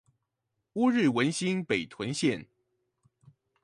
[0.73, 2.47] 烏日文心北屯線